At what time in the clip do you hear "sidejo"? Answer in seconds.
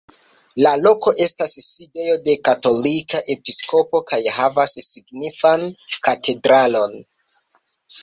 1.65-2.15